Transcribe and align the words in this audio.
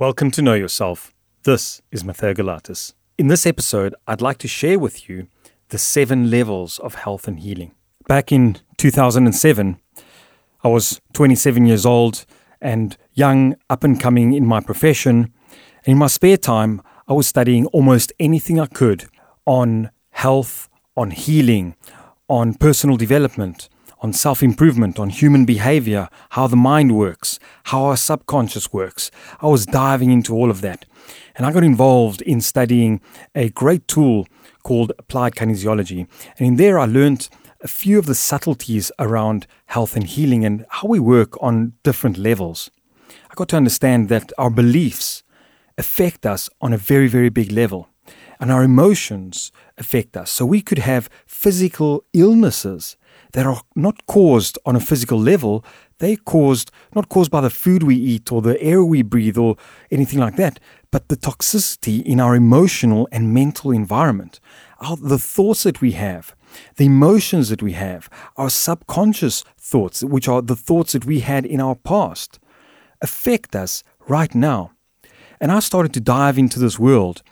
Welcome 0.00 0.30
to 0.30 0.40
Know 0.40 0.54
Yourself. 0.54 1.12
This 1.42 1.82
is 1.92 2.02
Mathieu 2.04 2.32
Galatis. 2.32 2.94
In 3.18 3.28
this 3.28 3.44
episode, 3.44 3.94
I'd 4.06 4.22
like 4.22 4.38
to 4.38 4.48
share 4.48 4.78
with 4.78 5.10
you 5.10 5.26
the 5.68 5.76
seven 5.76 6.30
levels 6.30 6.78
of 6.78 6.94
health 6.94 7.28
and 7.28 7.38
healing. 7.38 7.74
Back 8.08 8.32
in 8.32 8.56
2007, 8.78 9.78
I 10.64 10.68
was 10.68 11.02
27 11.12 11.66
years 11.66 11.84
old 11.84 12.24
and 12.62 12.96
young, 13.12 13.56
up 13.68 13.84
and 13.84 14.00
coming 14.00 14.32
in 14.32 14.46
my 14.46 14.60
profession. 14.60 15.34
In 15.84 15.98
my 15.98 16.06
spare 16.06 16.38
time, 16.38 16.80
I 17.06 17.12
was 17.12 17.26
studying 17.26 17.66
almost 17.66 18.10
anything 18.18 18.58
I 18.58 18.68
could 18.68 19.04
on 19.44 19.90
health, 20.12 20.70
on 20.96 21.10
healing, 21.10 21.76
on 22.26 22.54
personal 22.54 22.96
development, 22.96 23.68
on 24.00 24.12
self 24.12 24.42
improvement, 24.42 24.98
on 24.98 25.10
human 25.10 25.44
behavior, 25.44 26.08
how 26.30 26.46
the 26.46 26.56
mind 26.56 26.96
works, 26.96 27.38
how 27.64 27.84
our 27.84 27.96
subconscious 27.96 28.72
works. 28.72 29.10
I 29.40 29.46
was 29.46 29.66
diving 29.66 30.10
into 30.10 30.34
all 30.34 30.50
of 30.50 30.60
that. 30.62 30.86
And 31.36 31.46
I 31.46 31.52
got 31.52 31.64
involved 31.64 32.22
in 32.22 32.40
studying 32.40 33.00
a 33.34 33.50
great 33.50 33.86
tool 33.88 34.26
called 34.62 34.92
applied 34.98 35.34
kinesiology. 35.34 36.06
And 36.38 36.46
in 36.46 36.56
there, 36.56 36.78
I 36.78 36.86
learned 36.86 37.28
a 37.62 37.68
few 37.68 37.98
of 37.98 38.06
the 38.06 38.14
subtleties 38.14 38.90
around 38.98 39.46
health 39.66 39.96
and 39.96 40.06
healing 40.06 40.44
and 40.44 40.64
how 40.68 40.88
we 40.88 40.98
work 40.98 41.40
on 41.42 41.74
different 41.82 42.16
levels. 42.16 42.70
I 43.30 43.34
got 43.34 43.48
to 43.50 43.56
understand 43.56 44.08
that 44.08 44.32
our 44.38 44.50
beliefs 44.50 45.22
affect 45.76 46.26
us 46.26 46.50
on 46.60 46.72
a 46.72 46.78
very, 46.78 47.08
very 47.08 47.28
big 47.28 47.52
level. 47.52 47.88
And 48.38 48.50
our 48.50 48.62
emotions 48.62 49.52
affect 49.76 50.16
us. 50.16 50.30
So 50.30 50.46
we 50.46 50.62
could 50.62 50.78
have 50.78 51.10
physical 51.26 52.04
illnesses 52.14 52.96
that 53.32 53.46
are 53.46 53.62
not 53.74 54.06
caused 54.06 54.58
on 54.66 54.76
a 54.76 54.80
physical 54.80 55.18
level. 55.18 55.64
They're 55.98 56.16
caused, 56.16 56.70
not 56.94 57.08
caused 57.08 57.30
by 57.30 57.40
the 57.40 57.50
food 57.50 57.82
we 57.82 57.96
eat 57.96 58.32
or 58.32 58.42
the 58.42 58.60
air 58.60 58.84
we 58.84 59.02
breathe 59.02 59.38
or 59.38 59.56
anything 59.90 60.18
like 60.18 60.36
that, 60.36 60.58
but 60.90 61.08
the 61.08 61.16
toxicity 61.16 62.02
in 62.02 62.20
our 62.20 62.34
emotional 62.34 63.08
and 63.12 63.32
mental 63.34 63.70
environment. 63.70 64.40
Our, 64.80 64.96
the 64.96 65.18
thoughts 65.18 65.62
that 65.64 65.80
we 65.80 65.92
have, 65.92 66.34
the 66.76 66.86
emotions 66.86 67.48
that 67.50 67.62
we 67.62 67.72
have, 67.72 68.08
our 68.36 68.50
subconscious 68.50 69.44
thoughts, 69.58 70.02
which 70.02 70.26
are 70.26 70.42
the 70.42 70.56
thoughts 70.56 70.92
that 70.92 71.04
we 71.04 71.20
had 71.20 71.46
in 71.46 71.60
our 71.60 71.74
past, 71.74 72.38
affect 73.02 73.54
us 73.54 73.84
right 74.08 74.34
now. 74.34 74.72
And 75.40 75.52
I 75.52 75.60
started 75.60 75.94
to 75.94 76.00
dive 76.00 76.38
into 76.38 76.58
this 76.58 76.78
world. 76.78 77.22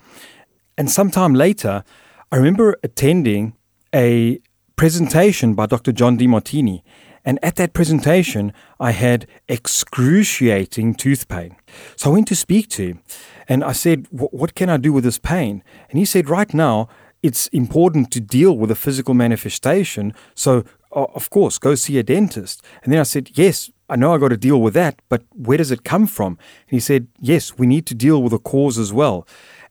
And 0.77 0.91
sometime 0.91 1.35
later, 1.35 1.85
I 2.31 2.37
remember 2.37 2.77
attending 2.83 3.55
a 3.95 4.41
presentation 4.79 5.55
by 5.55 5.67
Dr. 5.67 5.91
John 5.91 6.17
Demartini. 6.17 6.83
And 7.25 7.39
at 7.43 7.57
that 7.57 7.73
presentation, 7.75 8.53
I 8.79 8.93
had 8.93 9.27
excruciating 9.49 10.95
tooth 10.95 11.27
pain. 11.27 11.57
So 11.97 12.11
I 12.11 12.13
went 12.15 12.29
to 12.29 12.37
speak 12.37 12.69
to 12.71 12.87
him 12.87 13.03
and 13.49 13.65
I 13.65 13.73
said, 13.73 14.07
What 14.11 14.55
can 14.55 14.71
I 14.71 14.77
do 14.77 14.93
with 14.93 15.03
this 15.03 15.19
pain? 15.19 15.65
And 15.91 15.99
he 15.99 16.05
said, 16.05 16.31
Right 16.31 16.55
now, 16.55 16.89
it's 17.25 17.49
important 17.49 18.13
to 18.13 18.21
deal 18.21 18.57
with 18.57 18.71
a 18.71 18.77
physical 18.77 19.15
manifestation. 19.15 20.15
So, 20.37 20.63
of 20.93 21.29
course, 21.29 21.59
go 21.59 21.75
see 21.75 21.99
a 21.99 22.05
dentist. 22.05 22.65
And 22.85 22.93
then 22.93 23.01
I 23.01 23.03
said, 23.03 23.31
Yes, 23.35 23.71
I 23.91 23.97
know 23.97 24.15
I 24.15 24.19
got 24.19 24.29
to 24.29 24.37
deal 24.37 24.63
with 24.63 24.75
that, 24.75 25.03
but 25.09 25.25
where 25.35 25.59
does 25.59 25.73
it 25.73 25.83
come 25.83 26.07
from? 26.07 26.39
And 26.69 26.77
he 26.77 26.81
said, 26.81 27.09
Yes, 27.19 27.59
we 27.59 27.67
need 27.67 27.85
to 27.87 27.97
deal 27.97 28.23
with 28.23 28.31
the 28.31 28.39
cause 28.39 28.79
as 28.79 28.93
well. 28.93 29.27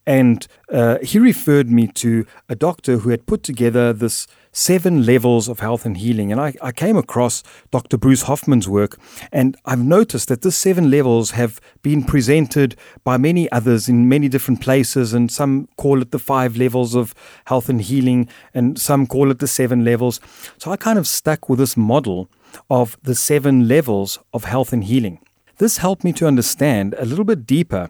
And 0.07 0.47
uh, 0.71 0.99
he 1.03 1.19
referred 1.19 1.69
me 1.69 1.87
to 1.87 2.25
a 2.47 2.55
doctor 2.55 2.99
who 2.99 3.09
had 3.09 3.25
put 3.25 3.43
together 3.43 3.91
this 3.91 4.25
seven 4.53 5.05
levels 5.05 5.49
of 5.49 5.59
health 5.59 5.85
and 5.85 5.97
healing. 5.97 6.31
And 6.31 6.39
I, 6.39 6.53
I 6.61 6.71
came 6.71 6.95
across 6.95 7.43
Dr. 7.71 7.97
Bruce 7.97 8.23
Hoffman's 8.23 8.69
work, 8.69 8.97
and 9.33 9.57
I've 9.65 9.83
noticed 9.83 10.29
that 10.29 10.43
the 10.43 10.51
seven 10.51 10.89
levels 10.89 11.31
have 11.31 11.59
been 11.81 12.05
presented 12.05 12.77
by 13.03 13.17
many 13.17 13.51
others 13.51 13.89
in 13.89 14.07
many 14.07 14.29
different 14.29 14.61
places. 14.61 15.13
And 15.13 15.29
some 15.29 15.67
call 15.75 16.01
it 16.01 16.11
the 16.11 16.19
five 16.19 16.55
levels 16.55 16.95
of 16.95 17.13
health 17.45 17.67
and 17.67 17.81
healing, 17.81 18.29
and 18.53 18.79
some 18.79 19.07
call 19.07 19.29
it 19.29 19.39
the 19.39 19.47
seven 19.47 19.83
levels. 19.83 20.21
So 20.57 20.71
I 20.71 20.77
kind 20.77 20.97
of 20.97 21.05
stuck 21.05 21.49
with 21.49 21.59
this 21.59 21.75
model 21.75 22.29
of 22.69 22.97
the 23.03 23.13
seven 23.13 23.67
levels 23.67 24.19
of 24.33 24.45
health 24.45 24.71
and 24.71 24.85
healing. 24.85 25.19
This 25.57 25.77
helped 25.77 26.03
me 26.03 26.13
to 26.13 26.27
understand 26.27 26.95
a 26.97 27.05
little 27.05 27.25
bit 27.25 27.45
deeper 27.45 27.89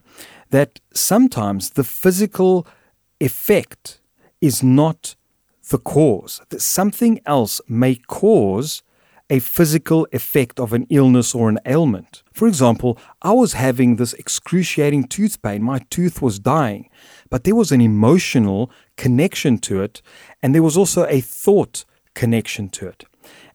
that 0.51 0.79
sometimes 0.93 1.71
the 1.71 1.83
physical 1.83 2.65
effect 3.19 3.99
is 4.39 4.63
not 4.63 5.15
the 5.69 5.77
cause, 5.77 6.41
that 6.49 6.61
something 6.61 7.19
else 7.25 7.59
may 7.67 7.95
cause 7.95 8.83
a 9.29 9.39
physical 9.39 10.07
effect 10.13 10.57
of 10.59 10.71
an 10.71 10.87
illness 10.89 11.35
or 11.35 11.49
an 11.49 11.59
ailment. 11.65 12.23
For 12.31 12.47
example, 12.47 12.97
I 13.21 13.33
was 13.33 13.53
having 13.53 13.97
this 13.97 14.13
excruciating 14.13 15.09
tooth 15.09 15.41
pain. 15.41 15.61
My 15.63 15.79
tooth 15.89 16.21
was 16.21 16.39
dying, 16.39 16.89
but 17.29 17.43
there 17.43 17.55
was 17.55 17.73
an 17.73 17.81
emotional 17.81 18.71
connection 18.95 19.57
to 19.59 19.81
it, 19.81 20.01
and 20.41 20.55
there 20.55 20.63
was 20.63 20.77
also 20.77 21.05
a 21.07 21.19
thought 21.19 21.83
connection 22.13 22.69
to 22.69 22.87
it. 22.87 23.03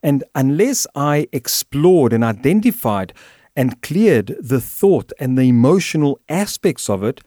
And 0.03 0.23
unless 0.35 0.85
I 0.95 1.27
explored 1.31 2.13
and 2.13 2.23
identified 2.23 3.13
and 3.55 3.81
cleared 3.81 4.35
the 4.39 4.61
thought 4.61 5.11
and 5.19 5.37
the 5.37 5.49
emotional 5.49 6.19
aspects 6.29 6.89
of 6.89 7.03
it, 7.03 7.21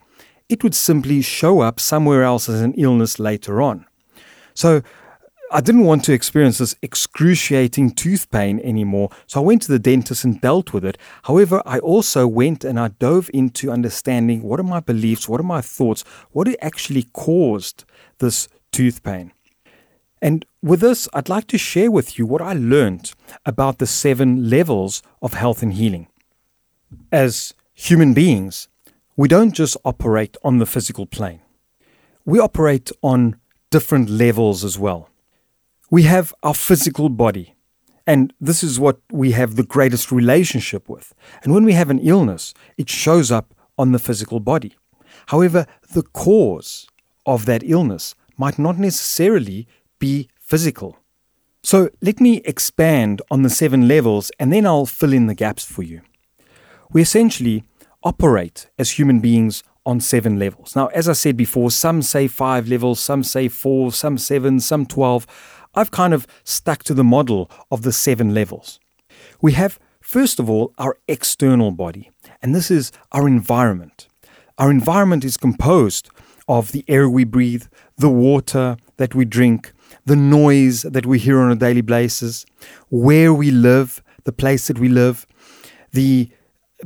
it 0.48 0.62
would 0.62 0.74
simply 0.74 1.22
show 1.22 1.60
up 1.60 1.80
somewhere 1.80 2.22
else 2.22 2.48
as 2.48 2.60
an 2.60 2.74
illness 2.74 3.18
later 3.18 3.60
on. 3.60 3.86
So 4.54 4.82
I 5.52 5.60
didn't 5.60 5.84
want 5.84 6.04
to 6.04 6.12
experience 6.12 6.58
this 6.58 6.74
excruciating 6.82 7.92
tooth 7.92 8.30
pain 8.30 8.60
anymore, 8.60 9.10
so 9.26 9.40
I 9.40 9.44
went 9.44 9.62
to 9.62 9.72
the 9.72 9.78
dentist 9.78 10.24
and 10.24 10.40
dealt 10.40 10.72
with 10.72 10.84
it. 10.84 10.98
However, 11.24 11.62
I 11.64 11.78
also 11.78 12.26
went 12.26 12.64
and 12.64 12.80
I 12.80 12.88
dove 12.88 13.30
into 13.32 13.70
understanding 13.70 14.42
what 14.42 14.58
are 14.58 14.64
my 14.64 14.80
beliefs, 14.80 15.28
what 15.28 15.40
are 15.40 15.44
my 15.44 15.60
thoughts, 15.60 16.02
what 16.32 16.48
actually 16.60 17.04
caused 17.12 17.84
this 18.18 18.48
tooth 18.72 19.02
pain. 19.04 19.32
And 20.20 20.44
with 20.62 20.80
this, 20.80 21.08
I'd 21.14 21.28
like 21.28 21.46
to 21.48 21.58
share 21.58 21.90
with 21.90 22.18
you 22.18 22.26
what 22.26 22.42
I 22.42 22.54
learned 22.54 23.12
about 23.44 23.78
the 23.78 23.86
seven 23.86 24.50
levels 24.50 25.02
of 25.22 25.34
health 25.34 25.62
and 25.62 25.74
healing 25.74 26.08
as 27.12 27.54
human 27.74 28.14
beings, 28.14 28.68
we 29.16 29.28
don't 29.28 29.52
just 29.52 29.76
operate 29.84 30.36
on 30.42 30.58
the 30.58 30.66
physical 30.66 31.06
plane, 31.06 31.40
we 32.24 32.38
operate 32.38 32.90
on 33.02 33.36
different 33.70 34.08
levels 34.08 34.64
as 34.64 34.78
well. 34.78 35.10
We 35.90 36.02
have 36.02 36.34
our 36.42 36.54
physical 36.54 37.08
body, 37.08 37.54
and 38.06 38.32
this 38.40 38.62
is 38.62 38.80
what 38.80 39.00
we 39.10 39.32
have 39.32 39.54
the 39.54 39.62
greatest 39.62 40.10
relationship 40.10 40.88
with. 40.88 41.14
And 41.42 41.52
when 41.54 41.64
we 41.64 41.74
have 41.74 41.90
an 41.90 42.00
illness, 42.00 42.54
it 42.76 42.90
shows 42.90 43.30
up 43.30 43.54
on 43.78 43.92
the 43.92 43.98
physical 43.98 44.40
body. 44.40 44.76
However, 45.26 45.66
the 45.92 46.02
cause 46.02 46.88
of 47.24 47.46
that 47.46 47.62
illness 47.64 48.14
might 48.36 48.58
not 48.58 48.78
necessarily 48.78 49.66
be 49.98 50.28
physical. 50.38 50.98
So 51.62 51.90
let 52.00 52.20
me 52.20 52.42
expand 52.44 53.22
on 53.30 53.42
the 53.42 53.50
seven 53.50 53.88
levels 53.88 54.30
and 54.38 54.52
then 54.52 54.66
I'll 54.66 54.86
fill 54.86 55.12
in 55.12 55.26
the 55.26 55.34
gaps 55.34 55.64
for 55.64 55.82
you 55.82 56.02
we 56.92 57.02
essentially 57.02 57.64
operate 58.02 58.68
as 58.78 58.92
human 58.92 59.20
beings 59.20 59.62
on 59.84 60.00
seven 60.00 60.38
levels. 60.38 60.74
Now, 60.74 60.88
as 60.88 61.08
I 61.08 61.12
said 61.12 61.36
before, 61.36 61.70
some 61.70 62.02
say 62.02 62.26
five 62.26 62.68
levels, 62.68 63.00
some 63.00 63.22
say 63.22 63.48
four, 63.48 63.92
some 63.92 64.18
seven, 64.18 64.60
some 64.60 64.84
12. 64.84 65.26
I've 65.74 65.90
kind 65.90 66.12
of 66.12 66.26
stuck 66.44 66.82
to 66.84 66.94
the 66.94 67.04
model 67.04 67.50
of 67.70 67.82
the 67.82 67.92
seven 67.92 68.34
levels. 68.34 68.80
We 69.40 69.52
have, 69.52 69.78
first 70.00 70.40
of 70.40 70.50
all, 70.50 70.72
our 70.78 70.96
external 71.06 71.70
body, 71.70 72.10
and 72.42 72.54
this 72.54 72.70
is 72.70 72.90
our 73.12 73.28
environment. 73.28 74.08
Our 74.58 74.70
environment 74.70 75.24
is 75.24 75.36
composed 75.36 76.10
of 76.48 76.72
the 76.72 76.84
air 76.88 77.08
we 77.08 77.24
breathe, 77.24 77.64
the 77.96 78.08
water 78.08 78.76
that 78.96 79.14
we 79.14 79.24
drink, 79.24 79.72
the 80.04 80.16
noise 80.16 80.82
that 80.82 81.06
we 81.06 81.18
hear 81.18 81.40
on 81.40 81.50
a 81.50 81.56
daily 81.56 81.80
basis, 81.80 82.46
where 82.88 83.32
we 83.34 83.50
live, 83.50 84.02
the 84.24 84.32
place 84.32 84.66
that 84.68 84.78
we 84.78 84.88
live, 84.88 85.26
the 85.92 86.30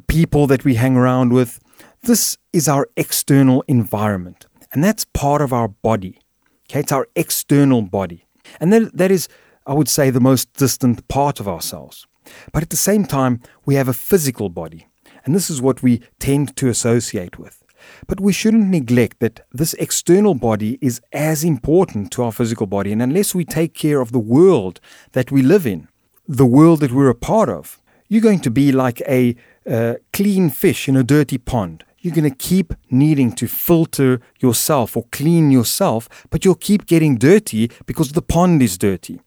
people 0.06 0.46
that 0.46 0.64
we 0.64 0.74
hang 0.74 0.96
around 0.96 1.32
with. 1.32 1.60
This 2.02 2.38
is 2.52 2.68
our 2.68 2.88
external 2.96 3.62
environment, 3.68 4.46
and 4.72 4.82
that's 4.82 5.04
part 5.04 5.42
of 5.42 5.52
our 5.52 5.68
body. 5.68 6.20
Okay, 6.68 6.80
it's 6.80 6.92
our 6.92 7.08
external 7.16 7.82
body. 7.82 8.26
And 8.60 8.72
that, 8.72 8.96
that 8.96 9.10
is, 9.10 9.28
I 9.66 9.74
would 9.74 9.88
say, 9.88 10.10
the 10.10 10.20
most 10.20 10.52
distant 10.54 11.06
part 11.08 11.40
of 11.40 11.48
ourselves. 11.48 12.06
But 12.52 12.62
at 12.62 12.70
the 12.70 12.76
same 12.76 13.04
time, 13.04 13.40
we 13.66 13.74
have 13.74 13.88
a 13.88 13.92
physical 13.92 14.48
body, 14.48 14.86
and 15.24 15.34
this 15.34 15.50
is 15.50 15.60
what 15.60 15.82
we 15.82 16.02
tend 16.18 16.56
to 16.56 16.68
associate 16.68 17.38
with. 17.38 17.62
But 18.06 18.20
we 18.20 18.32
shouldn't 18.32 18.68
neglect 18.68 19.20
that 19.20 19.40
this 19.52 19.74
external 19.74 20.34
body 20.34 20.78
is 20.80 21.00
as 21.12 21.42
important 21.42 22.12
to 22.12 22.22
our 22.22 22.32
physical 22.32 22.66
body, 22.66 22.92
and 22.92 23.02
unless 23.02 23.34
we 23.34 23.44
take 23.44 23.74
care 23.74 24.00
of 24.00 24.12
the 24.12 24.18
world 24.18 24.80
that 25.12 25.30
we 25.32 25.42
live 25.42 25.66
in, 25.66 25.88
the 26.28 26.46
world 26.46 26.80
that 26.80 26.92
we're 26.92 27.08
a 27.08 27.14
part 27.14 27.48
of, 27.48 27.80
you're 28.08 28.20
going 28.20 28.40
to 28.40 28.50
be 28.50 28.72
like 28.72 29.00
a 29.02 29.34
uh, 29.68 29.94
clean 30.12 30.50
fish 30.50 30.88
in 30.88 30.96
a 30.96 31.02
dirty 31.02 31.38
pond. 31.38 31.84
You're 31.98 32.14
going 32.14 32.30
to 32.30 32.36
keep 32.36 32.72
needing 32.90 33.32
to 33.32 33.46
filter 33.46 34.20
yourself 34.40 34.96
or 34.96 35.04
clean 35.12 35.50
yourself, 35.50 36.08
but 36.30 36.44
you'll 36.44 36.54
keep 36.54 36.86
getting 36.86 37.18
dirty 37.18 37.70
because 37.84 38.12
the 38.12 38.22
pond 38.22 38.62
is 38.62 38.78
dirty. 38.78 39.20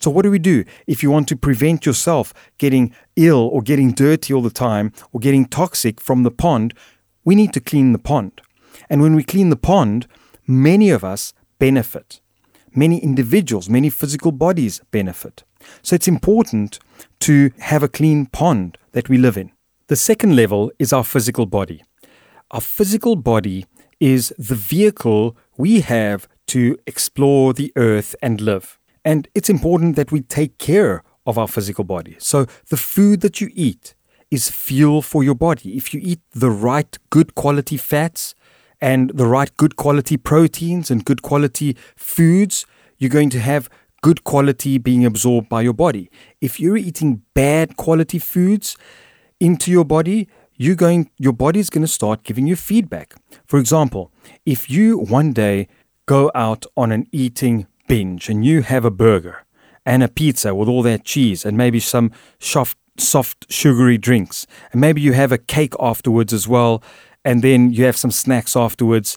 So, 0.00 0.10
what 0.10 0.22
do 0.22 0.30
we 0.30 0.38
do 0.38 0.64
if 0.86 1.02
you 1.02 1.10
want 1.10 1.28
to 1.28 1.36
prevent 1.36 1.86
yourself 1.86 2.34
getting 2.58 2.94
ill 3.16 3.48
or 3.52 3.62
getting 3.62 3.92
dirty 3.92 4.34
all 4.34 4.42
the 4.42 4.50
time 4.50 4.92
or 5.12 5.20
getting 5.20 5.46
toxic 5.46 6.00
from 6.00 6.22
the 6.22 6.30
pond? 6.30 6.74
we 7.28 7.34
need 7.34 7.52
to 7.52 7.60
clean 7.60 7.92
the 7.92 7.98
pond. 7.98 8.40
And 8.88 9.02
when 9.02 9.14
we 9.14 9.22
clean 9.22 9.50
the 9.50 9.64
pond, 9.70 10.06
many 10.46 10.88
of 10.88 11.04
us 11.04 11.34
benefit. 11.58 12.20
Many 12.74 12.98
individuals, 13.00 13.68
many 13.68 13.90
physical 13.90 14.32
bodies 14.32 14.80
benefit. 14.90 15.44
So 15.82 15.94
it's 15.94 16.08
important 16.08 16.78
to 17.20 17.50
have 17.58 17.82
a 17.82 17.88
clean 17.88 18.24
pond 18.24 18.78
that 18.92 19.10
we 19.10 19.18
live 19.18 19.36
in. 19.36 19.52
The 19.88 19.96
second 19.96 20.36
level 20.36 20.70
is 20.78 20.92
our 20.92 21.02
physical 21.02 21.46
body. 21.46 21.82
Our 22.50 22.60
physical 22.60 23.16
body 23.16 23.64
is 23.98 24.34
the 24.36 24.54
vehicle 24.54 25.34
we 25.56 25.80
have 25.80 26.28
to 26.48 26.76
explore 26.86 27.54
the 27.54 27.72
earth 27.74 28.14
and 28.20 28.38
live. 28.38 28.78
And 29.02 29.28
it's 29.34 29.48
important 29.48 29.96
that 29.96 30.12
we 30.12 30.20
take 30.20 30.58
care 30.58 31.02
of 31.24 31.38
our 31.38 31.48
physical 31.48 31.84
body. 31.84 32.16
So 32.18 32.44
the 32.68 32.76
food 32.76 33.22
that 33.22 33.40
you 33.40 33.48
eat 33.54 33.94
is 34.30 34.50
fuel 34.50 35.00
for 35.00 35.24
your 35.24 35.34
body. 35.34 35.78
If 35.78 35.94
you 35.94 36.00
eat 36.02 36.20
the 36.32 36.50
right 36.50 36.94
good 37.08 37.34
quality 37.34 37.78
fats 37.78 38.34
and 38.82 39.10
the 39.14 39.26
right 39.26 39.56
good 39.56 39.76
quality 39.76 40.18
proteins 40.18 40.90
and 40.90 41.02
good 41.02 41.22
quality 41.22 41.78
foods, 41.96 42.66
you're 42.98 43.08
going 43.08 43.30
to 43.30 43.40
have 43.40 43.70
good 44.02 44.22
quality 44.24 44.76
being 44.76 45.06
absorbed 45.06 45.48
by 45.48 45.62
your 45.62 45.72
body. 45.72 46.10
If 46.42 46.60
you're 46.60 46.76
eating 46.76 47.22
bad 47.32 47.78
quality 47.78 48.18
foods 48.18 48.76
into 49.40 49.70
your 49.70 49.84
body, 49.84 50.28
you're 50.56 50.74
going 50.74 51.10
your 51.18 51.32
body's 51.32 51.70
going 51.70 51.84
to 51.84 51.92
start 51.92 52.24
giving 52.24 52.46
you 52.46 52.56
feedback. 52.56 53.14
For 53.46 53.58
example, 53.58 54.12
if 54.44 54.70
you 54.70 54.98
one 54.98 55.32
day 55.32 55.68
go 56.06 56.30
out 56.34 56.66
on 56.76 56.90
an 56.92 57.06
eating 57.12 57.66
binge 57.86 58.28
and 58.28 58.44
you 58.44 58.62
have 58.62 58.84
a 58.84 58.90
burger 58.90 59.44
and 59.86 60.02
a 60.02 60.08
pizza 60.08 60.54
with 60.54 60.68
all 60.68 60.82
that 60.82 61.04
cheese 61.04 61.44
and 61.44 61.56
maybe 61.56 61.80
some 61.80 62.10
soft 62.38 62.76
soft 62.96 63.46
sugary 63.48 63.96
drinks 63.96 64.46
and 64.72 64.80
maybe 64.80 65.00
you 65.00 65.12
have 65.12 65.30
a 65.30 65.38
cake 65.38 65.74
afterwards 65.78 66.32
as 66.32 66.48
well 66.48 66.82
and 67.24 67.42
then 67.42 67.72
you 67.72 67.84
have 67.84 67.96
some 67.96 68.10
snacks 68.10 68.56
afterwards 68.56 69.16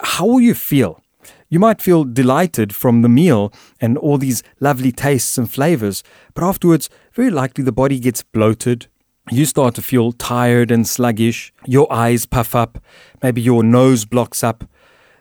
how 0.00 0.24
will 0.24 0.40
you 0.40 0.54
feel 0.54 1.02
you 1.48 1.58
might 1.58 1.80
feel 1.80 2.04
delighted 2.04 2.74
from 2.74 3.02
the 3.02 3.08
meal 3.08 3.52
and 3.80 3.96
all 3.98 4.18
these 4.18 4.42
lovely 4.60 4.90
tastes 4.90 5.38
and 5.38 5.50
flavors, 5.50 6.02
but 6.34 6.42
afterwards, 6.42 6.90
very 7.12 7.30
likely 7.30 7.62
the 7.62 7.72
body 7.72 8.00
gets 8.00 8.22
bloated. 8.22 8.88
You 9.28 9.44
start 9.44 9.74
to 9.74 9.82
feel 9.82 10.12
tired 10.12 10.70
and 10.70 10.86
sluggish. 10.86 11.52
Your 11.66 11.92
eyes 11.92 12.26
puff 12.26 12.54
up. 12.54 12.78
Maybe 13.24 13.42
your 13.42 13.64
nose 13.64 14.04
blocks 14.04 14.44
up. 14.44 14.68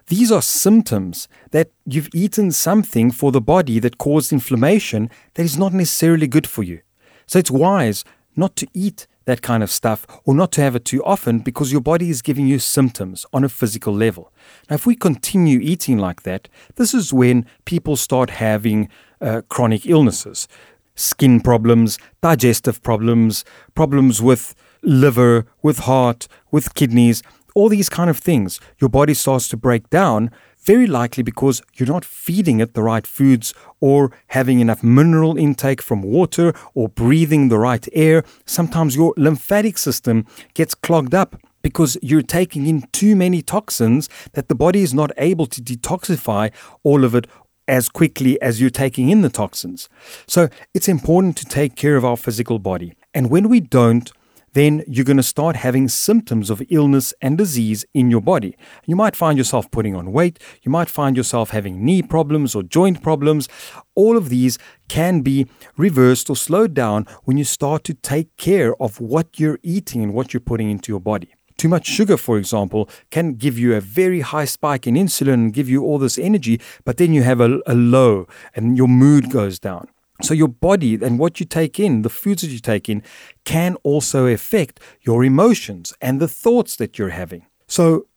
These 0.07 0.31
are 0.31 0.43
symptoms 0.43 1.27
that 1.49 1.71
you've 1.87 2.09
eaten 2.13 2.51
something 2.51 3.09
for 3.09 3.31
the 3.31 3.41
body 3.41 3.79
that 3.79 3.97
caused 3.97 4.31
inflammation 4.31 5.09
that 5.33 5.43
is 5.43 5.57
not 5.57 5.73
necessarily 5.73 6.27
good 6.27 6.45
for 6.45 6.61
you. 6.61 6.81
So 7.25 7.39
it's 7.39 7.49
wise 7.49 8.03
not 8.35 8.55
to 8.57 8.67
eat 8.75 9.07
that 9.25 9.41
kind 9.41 9.63
of 9.63 9.71
stuff 9.71 10.05
or 10.23 10.35
not 10.35 10.51
to 10.51 10.61
have 10.61 10.75
it 10.75 10.85
too 10.85 11.03
often 11.03 11.39
because 11.39 11.71
your 11.71 11.81
body 11.81 12.11
is 12.11 12.21
giving 12.21 12.45
you 12.45 12.59
symptoms 12.59 13.25
on 13.33 13.43
a 13.43 13.49
physical 13.49 13.91
level. 13.91 14.31
Now, 14.69 14.75
if 14.75 14.85
we 14.85 14.95
continue 14.95 15.59
eating 15.59 15.97
like 15.97 16.21
that, 16.21 16.47
this 16.75 16.93
is 16.93 17.11
when 17.11 17.47
people 17.65 17.95
start 17.95 18.29
having 18.29 18.87
uh, 19.19 19.41
chronic 19.49 19.87
illnesses, 19.87 20.47
skin 20.95 21.39
problems, 21.39 21.97
digestive 22.21 22.81
problems, 22.81 23.45
problems 23.73 24.21
with 24.21 24.55
liver, 24.81 25.45
with 25.61 25.79
heart, 25.79 26.27
with 26.51 26.73
kidneys, 26.73 27.21
all 27.53 27.69
these 27.69 27.89
kind 27.89 28.09
of 28.09 28.17
things. 28.17 28.59
Your 28.79 28.89
body 28.89 29.13
starts 29.13 29.47
to 29.49 29.57
break 29.57 29.89
down 29.89 30.31
very 30.65 30.87
likely 30.87 31.23
because 31.23 31.61
you're 31.75 31.87
not 31.87 32.03
feeding 32.03 32.59
it 32.59 32.73
the 32.73 32.81
right 32.81 33.05
foods 33.05 33.53
or 33.79 34.11
having 34.27 34.59
enough 34.59 34.83
mineral 34.83 35.37
intake 35.37 35.81
from 35.81 36.01
water 36.01 36.53
or 36.73 36.89
breathing 36.89 37.49
the 37.49 37.59
right 37.59 37.87
air. 37.93 38.23
Sometimes 38.45 38.95
your 38.95 39.13
lymphatic 39.15 39.77
system 39.77 40.25
gets 40.55 40.73
clogged 40.73 41.13
up 41.13 41.35
because 41.61 41.97
you're 42.01 42.21
taking 42.21 42.67
in 42.67 42.83
too 42.91 43.15
many 43.15 43.41
toxins 43.41 44.09
that 44.33 44.49
the 44.49 44.55
body 44.55 44.81
is 44.81 44.93
not 44.93 45.11
able 45.17 45.45
to 45.47 45.61
detoxify 45.61 46.51
all 46.83 47.03
of 47.03 47.15
it 47.15 47.27
as 47.67 47.89
quickly 47.89 48.41
as 48.41 48.61
you're 48.61 48.69
taking 48.69 49.09
in 49.09 49.21
the 49.21 49.29
toxins. 49.29 49.89
So 50.27 50.49
it's 50.73 50.87
important 50.87 51.37
to 51.37 51.45
take 51.45 51.75
care 51.75 51.95
of 51.95 52.05
our 52.05 52.17
physical 52.17 52.59
body. 52.59 52.93
And 53.13 53.29
when 53.29 53.49
we 53.49 53.59
don't, 53.59 54.11
then 54.55 54.83
you're 54.87 55.05
going 55.05 55.17
to 55.17 55.23
start 55.23 55.57
having 55.57 55.89
symptoms 55.89 56.49
of 56.49 56.63
illness 56.69 57.13
and 57.21 57.37
disease 57.37 57.85
in 57.93 58.09
your 58.09 58.21
body. 58.21 58.57
You 58.85 58.95
might 58.95 59.15
find 59.15 59.37
yourself 59.37 59.69
putting 59.69 59.95
on 59.95 60.13
weight, 60.13 60.39
you 60.63 60.71
might 60.71 60.89
find 60.89 61.17
yourself 61.17 61.49
having 61.49 61.83
knee 61.83 62.01
problems 62.01 62.55
or 62.55 62.63
joint 62.63 63.03
problems. 63.03 63.49
All 63.95 64.15
of 64.15 64.29
these 64.29 64.57
can 64.87 65.21
be 65.21 65.47
reversed 65.75 66.29
or 66.29 66.37
slowed 66.37 66.73
down 66.73 67.05
when 67.25 67.37
you 67.37 67.43
start 67.43 67.83
to 67.85 67.93
take 67.93 68.35
care 68.37 68.81
of 68.81 69.01
what 69.01 69.39
you're 69.39 69.59
eating 69.61 70.01
and 70.01 70.13
what 70.13 70.33
you're 70.33 70.39
putting 70.39 70.71
into 70.71 70.91
your 70.91 71.01
body. 71.01 71.34
Too 71.57 71.69
much 71.69 71.87
sugar, 71.87 72.17
for 72.17 72.37
example, 72.37 72.89
can 73.11 73.35
give 73.35 73.57
you 73.57 73.75
a 73.75 73.81
very 73.81 74.21
high 74.21 74.45
spike 74.45 74.85
in 74.87 74.95
insulin 74.95 75.33
and 75.33 75.53
give 75.53 75.69
you 75.69 75.83
all 75.83 75.97
this 75.97 76.17
energy, 76.17 76.59
but 76.83 76.97
then 76.97 77.13
you 77.13 77.23
have 77.23 77.39
a, 77.39 77.59
a 77.65 77.73
low 77.73 78.27
and 78.55 78.75
your 78.77 78.89
mood 78.89 79.31
goes 79.31 79.57
down. 79.57 79.87
So, 80.21 80.33
your 80.33 80.47
body 80.47 80.95
and 80.95 81.19
what 81.19 81.39
you 81.39 81.45
take 81.45 81.79
in, 81.79 82.01
the 82.01 82.09
foods 82.09 82.41
that 82.41 82.49
you 82.49 82.59
take 82.59 82.87
in, 82.87 83.03
can 83.43 83.75
also 83.83 84.27
affect 84.27 84.79
your 85.01 85.25
emotions 85.25 85.93
and 85.99 86.21
the 86.21 86.27
thoughts 86.27 86.77
that 86.77 86.97
you're 86.97 87.09
having. 87.09 87.47
So, 87.67 88.07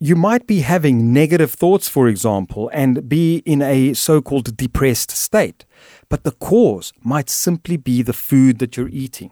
you 0.00 0.16
might 0.16 0.46
be 0.46 0.60
having 0.60 1.12
negative 1.12 1.52
thoughts, 1.52 1.88
for 1.88 2.08
example, 2.08 2.70
and 2.72 3.08
be 3.08 3.38
in 3.46 3.62
a 3.62 3.94
so 3.94 4.20
called 4.20 4.56
depressed 4.56 5.10
state, 5.10 5.64
but 6.08 6.24
the 6.24 6.32
cause 6.32 6.92
might 7.02 7.30
simply 7.30 7.76
be 7.76 8.02
the 8.02 8.12
food 8.12 8.58
that 8.58 8.76
you're 8.76 8.88
eating. 8.88 9.30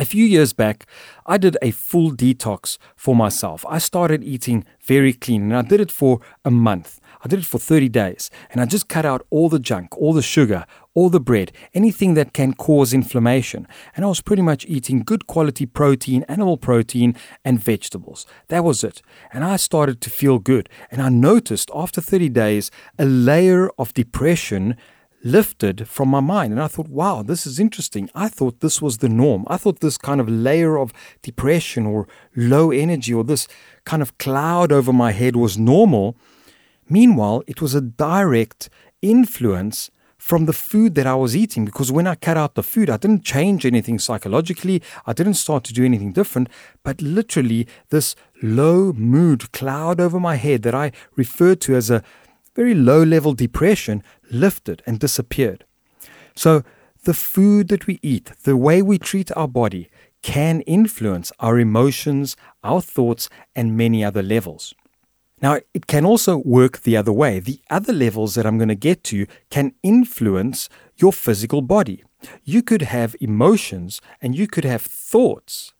A 0.00 0.04
few 0.04 0.24
years 0.24 0.52
back, 0.52 0.86
I 1.26 1.38
did 1.38 1.56
a 1.60 1.72
full 1.72 2.12
detox 2.12 2.78
for 2.94 3.16
myself. 3.16 3.66
I 3.68 3.78
started 3.78 4.22
eating 4.22 4.64
very 4.80 5.12
clean 5.12 5.42
and 5.42 5.56
I 5.56 5.62
did 5.62 5.80
it 5.80 5.90
for 5.90 6.20
a 6.44 6.52
month. 6.52 7.00
I 7.24 7.26
did 7.26 7.40
it 7.40 7.44
for 7.44 7.58
30 7.58 7.88
days 7.88 8.30
and 8.50 8.60
I 8.60 8.66
just 8.66 8.88
cut 8.88 9.04
out 9.04 9.26
all 9.30 9.48
the 9.48 9.58
junk, 9.58 9.98
all 9.98 10.12
the 10.12 10.22
sugar, 10.22 10.66
all 10.94 11.10
the 11.10 11.18
bread, 11.18 11.50
anything 11.74 12.14
that 12.14 12.32
can 12.32 12.54
cause 12.54 12.94
inflammation. 12.94 13.66
And 13.96 14.04
I 14.04 14.08
was 14.08 14.20
pretty 14.20 14.42
much 14.42 14.64
eating 14.68 15.02
good 15.02 15.26
quality 15.26 15.66
protein, 15.66 16.24
animal 16.28 16.58
protein, 16.58 17.16
and 17.44 17.58
vegetables. 17.58 18.24
That 18.50 18.62
was 18.62 18.84
it. 18.84 19.02
And 19.32 19.42
I 19.42 19.56
started 19.56 20.00
to 20.02 20.10
feel 20.10 20.38
good. 20.38 20.68
And 20.92 21.02
I 21.02 21.08
noticed 21.08 21.72
after 21.74 22.00
30 22.00 22.28
days 22.28 22.70
a 23.00 23.04
layer 23.04 23.68
of 23.78 23.94
depression 23.94 24.76
lifted 25.24 25.88
from 25.88 26.08
my 26.08 26.20
mind. 26.20 26.52
And 26.52 26.62
I 26.62 26.68
thought, 26.68 26.88
wow, 26.88 27.22
this 27.22 27.46
is 27.46 27.58
interesting. 27.58 28.08
I 28.14 28.28
thought 28.28 28.60
this 28.60 28.80
was 28.80 28.98
the 28.98 29.08
norm. 29.08 29.44
I 29.48 29.56
thought 29.56 29.80
this 29.80 29.98
kind 29.98 30.20
of 30.20 30.28
layer 30.28 30.78
of 30.78 30.92
depression 31.22 31.86
or 31.86 32.06
low 32.36 32.70
energy 32.70 33.12
or 33.12 33.24
this 33.24 33.48
kind 33.84 34.02
of 34.02 34.16
cloud 34.18 34.72
over 34.72 34.92
my 34.92 35.12
head 35.12 35.36
was 35.36 35.58
normal. 35.58 36.16
Meanwhile, 36.88 37.42
it 37.46 37.60
was 37.60 37.74
a 37.74 37.80
direct 37.80 38.70
influence 39.02 39.90
from 40.18 40.46
the 40.46 40.52
food 40.52 40.96
that 40.96 41.06
I 41.06 41.14
was 41.14 41.36
eating 41.36 41.64
because 41.64 41.92
when 41.92 42.06
I 42.06 42.16
cut 42.16 42.36
out 42.36 42.54
the 42.54 42.62
food, 42.62 42.90
I 42.90 42.96
didn't 42.96 43.24
change 43.24 43.64
anything 43.64 43.98
psychologically. 43.98 44.82
I 45.06 45.12
didn't 45.12 45.34
start 45.34 45.64
to 45.64 45.72
do 45.72 45.84
anything 45.84 46.12
different, 46.12 46.48
but 46.82 47.00
literally 47.00 47.68
this 47.90 48.16
low 48.42 48.92
mood 48.92 49.52
cloud 49.52 50.00
over 50.00 50.18
my 50.18 50.34
head 50.34 50.62
that 50.62 50.74
I 50.74 50.90
referred 51.16 51.60
to 51.62 51.76
as 51.76 51.88
a 51.88 52.02
very 52.58 52.74
low 52.74 53.04
level 53.04 53.34
depression 53.34 54.02
lifted 54.32 54.82
and 54.84 54.98
disappeared. 54.98 55.64
So, 56.34 56.64
the 57.04 57.14
food 57.14 57.68
that 57.68 57.86
we 57.86 58.00
eat, 58.02 58.32
the 58.42 58.56
way 58.56 58.82
we 58.82 58.98
treat 58.98 59.30
our 59.36 59.46
body, 59.46 59.88
can 60.22 60.62
influence 60.62 61.30
our 61.38 61.60
emotions, 61.60 62.36
our 62.64 62.82
thoughts, 62.82 63.30
and 63.54 63.76
many 63.76 64.02
other 64.04 64.24
levels. 64.24 64.74
Now, 65.40 65.60
it 65.72 65.86
can 65.86 66.04
also 66.04 66.38
work 66.38 66.80
the 66.80 66.96
other 66.96 67.12
way. 67.12 67.38
The 67.38 67.60
other 67.70 67.92
levels 67.92 68.34
that 68.34 68.44
I'm 68.44 68.58
going 68.58 68.74
to 68.76 68.88
get 68.90 69.04
to 69.04 69.26
can 69.50 69.74
influence 69.84 70.68
your 70.96 71.12
physical 71.12 71.62
body. 71.62 72.02
You 72.42 72.62
could 72.62 72.82
have 72.82 73.14
emotions 73.20 74.00
and 74.20 74.34
you 74.34 74.48
could 74.48 74.64
have 74.64 74.82
thoughts 74.82 75.72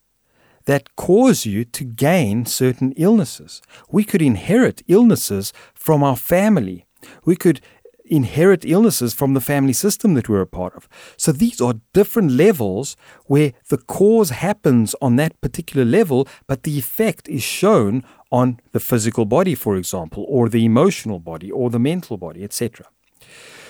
that 0.69 0.95
cause 0.97 1.47
you 1.47 1.65
to 1.65 1.83
gain 1.83 2.45
certain 2.45 2.93
illnesses. 2.93 3.63
We 3.91 4.05
could 4.05 4.21
inherit 4.21 4.83
illnesses 4.87 5.51
from 5.75 6.03
our 6.03 6.15
family. 6.15 6.85
We 7.25 7.37
could 7.37 7.63
inherit 8.05 8.67
illnesses 8.67 9.15
from 9.15 9.33
the 9.33 9.41
family 9.41 9.73
system 9.73 10.13
that 10.13 10.29
we're 10.29 10.43
a 10.43 10.47
part 10.47 10.75
of. 10.75 10.87
So 11.17 11.33
these 11.33 11.59
are 11.63 11.81
different 11.95 12.33
levels 12.33 12.97
where 13.25 13.55
the 13.71 13.79
cause 13.79 14.29
happens 14.29 14.95
on 15.01 15.17
that 15.17 15.41
particular 15.41 15.87
level, 15.87 16.29
but 16.47 16.65
the 16.65 16.79
effect 16.79 17.31
is 17.31 17.43
shown 17.43 18.05
on 18.31 18.61
the 18.73 18.81
physical 18.81 19.25
body, 19.25 19.55
for 19.55 19.75
example, 19.75 20.27
or 20.29 20.51
the 20.51 20.67
emotional 20.67 21.19
body, 21.19 21.51
or 21.51 21.71
the 21.71 21.79
mental 21.79 22.19
body, 22.19 22.45
etc. 22.45 22.87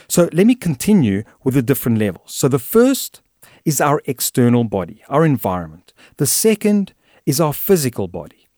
So 0.09 0.29
let 0.33 0.49
me 0.49 0.57
continue 0.57 1.23
with 1.45 1.55
the 1.55 1.63
different 1.63 1.99
levels. 1.99 2.35
So 2.35 2.49
the 2.49 2.59
first 2.59 3.23
is 3.69 3.83
our 3.83 4.01
external 4.07 4.65
body, 4.65 5.03
our 5.11 5.27
environment. 5.27 5.93
The 6.17 6.27
second 6.27 6.95
is 7.27 7.39
our 7.39 7.53
physical 7.53 8.09
body. 8.09 8.49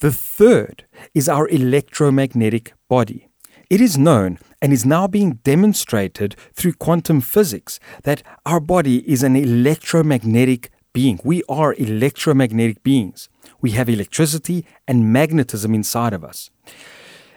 The 0.00 0.12
third 0.12 0.84
is 1.14 1.30
our 1.30 1.48
electromagnetic 1.48 2.74
body. 2.86 3.28
It 3.70 3.80
is 3.80 3.96
known 3.96 4.38
and 4.60 4.70
is 4.70 4.84
now 4.84 5.06
being 5.06 5.38
demonstrated 5.52 6.36
through 6.52 6.74
quantum 6.74 7.22
physics 7.22 7.80
that 8.02 8.22
our 8.44 8.60
body 8.60 8.98
is 9.10 9.22
an 9.22 9.34
electromagnetic 9.34 10.70
being. 10.92 11.18
We 11.24 11.42
are 11.48 11.72
electromagnetic 11.78 12.82
beings. 12.82 13.30
We 13.62 13.70
have 13.78 13.88
electricity 13.88 14.66
and 14.86 15.10
magnetism 15.10 15.74
inside 15.74 16.12
of 16.12 16.22
us. 16.22 16.50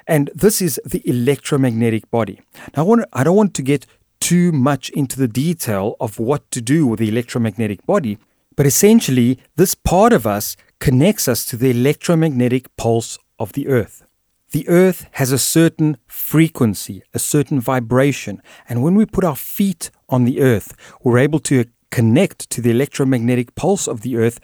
And 0.06 0.30
this 0.36 0.62
is 0.62 0.78
the 0.84 1.02
electromagnetic 1.08 2.12
body. 2.12 2.42
Now, 2.76 2.94
I, 2.94 3.06
I 3.14 3.24
don't 3.24 3.38
want 3.38 3.54
to 3.54 3.62
get 3.62 3.86
too 4.20 4.52
much 4.52 4.90
into 4.92 5.18
the 5.18 5.28
detail 5.28 5.96
of 6.00 6.20
what 6.20 6.50
to 6.52 6.62
do 6.62 6.88
with 6.88 7.00
the 7.00 7.10
electromagnetic 7.10 7.86
body, 7.86 8.18
but 8.56 8.66
essentially, 8.66 9.40
this 9.56 9.76
part 9.76 10.14
of 10.14 10.28
us 10.28 10.56
connects 10.80 11.28
us 11.28 11.46
to 11.46 11.58
the 11.58 11.72
electromagnetic 11.72 12.76
pulse 12.78 13.18
of 13.40 13.54
the 13.54 13.68
earth. 13.68 14.06
The 14.52 14.68
earth 14.70 15.08
has 15.14 15.32
a 15.32 15.40
certain 15.40 15.98
frequency, 16.06 17.02
a 17.14 17.20
certain 17.20 17.60
vibration, 17.60 18.42
and 18.70 18.84
when 18.84 18.94
we 18.96 19.06
put 19.06 19.24
our 19.24 19.36
feet 19.36 19.90
on 20.10 20.26
the 20.26 20.42
earth, 20.42 20.76
we're 21.02 21.18
able 21.18 21.40
to 21.40 21.66
connect 21.90 22.50
to 22.52 22.62
the 22.62 22.72
electromagnetic 22.72 23.56
pulse 23.56 23.88
of 23.88 24.02
the 24.02 24.18
earth 24.18 24.40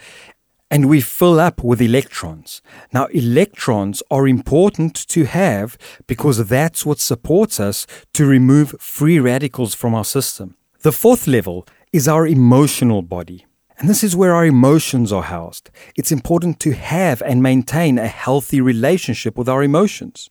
and 0.72 0.88
we 0.88 1.02
fill 1.02 1.40
up 1.40 1.64
with 1.64 1.82
electrons. 1.82 2.62
Now, 2.94 3.06
electrons 3.08 4.04
are 4.12 4.28
important 4.28 4.96
to 5.08 5.26
have 5.26 5.78
because 6.08 6.48
that's 6.48 6.86
what 6.86 7.00
supports 7.00 7.60
us 7.60 7.88
to 8.14 8.26
remove 8.26 8.76
free 8.80 9.20
radicals 9.20 9.74
from 9.74 9.96
our 9.96 10.06
system. 10.06 10.56
The 10.82 10.92
fourth 10.92 11.28
level 11.28 11.68
is 11.92 12.08
our 12.08 12.28
emotional 12.28 13.02
body. 13.02 13.46
And 13.80 13.90
this 13.90 14.04
is 14.04 14.16
where 14.16 14.34
our 14.34 14.46
emotions 14.46 15.12
are 15.12 15.24
housed. 15.24 15.70
It's 15.96 16.12
important 16.12 16.60
to 16.62 16.74
have 16.74 17.22
and 17.22 17.42
maintain 17.42 17.98
a 17.98 18.08
healthy 18.08 18.60
relationship 18.62 19.38
with 19.38 19.48
our 19.48 19.64
emotions. 19.64 20.30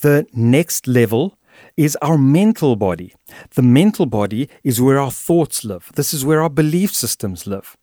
The 0.00 0.26
next 0.32 0.86
level 0.86 1.38
is 1.76 1.96
our 2.00 2.18
mental 2.18 2.74
body. 2.76 3.14
The 3.54 3.62
mental 3.62 4.06
body 4.06 4.48
is 4.64 4.80
where 4.80 4.98
our 4.98 5.10
thoughts 5.10 5.64
live. 5.64 5.90
This 5.94 6.14
is 6.14 6.24
where 6.24 6.42
our 6.42 6.50
belief 6.50 6.94
systems 6.94 7.46
live. 7.46 7.76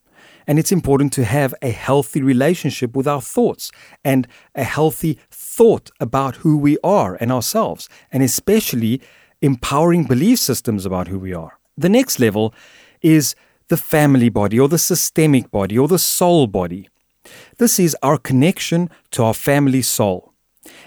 And 0.48 0.60
it's 0.60 0.72
important 0.72 1.14
to 1.14 1.26
have 1.26 1.54
a 1.62 1.72
healthy 1.72 2.22
relationship 2.22 2.96
with 2.96 3.08
our 3.08 3.22
thoughts 3.22 3.72
and 4.04 4.28
a 4.56 4.64
healthy 4.64 5.18
thought 5.32 5.92
about 6.00 6.38
who 6.38 6.58
we 6.58 6.78
are 6.84 7.18
and 7.20 7.32
ourselves, 7.32 7.90
and 8.12 8.24
especially 8.24 9.02
empowering 9.42 10.06
belief 10.06 10.40
systems 10.40 10.86
about 10.86 11.08
who 11.08 11.20
we 11.20 11.34
are. 11.34 11.60
The 11.78 11.90
next 11.90 12.20
level 12.20 12.54
is 13.02 13.36
the 13.68 13.78
family 13.78 14.30
body 14.30 14.60
or 14.60 14.68
the 14.68 14.78
systemic 14.78 15.52
body 15.52 15.78
or 15.78 15.88
the 15.88 16.00
soul 16.00 16.48
body. 16.48 16.90
This 17.58 17.80
is 17.80 17.96
our 18.04 18.18
connection 18.18 18.90
to 19.12 19.24
our 19.24 19.34
family 19.34 19.82
soul. 19.82 20.34